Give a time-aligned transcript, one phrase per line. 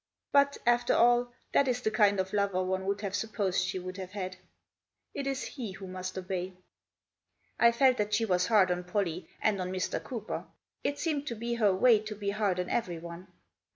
[0.31, 3.97] But, after all, that is the kind of lover one would have supposed she would
[3.97, 4.35] have had.
[5.13, 6.53] It is he who must obey."
[7.59, 10.01] I felt that she was hard on Pollie, and on Mr.
[10.03, 10.45] Cooper.
[10.83, 13.27] It seemed to be her way to be hard on everyone.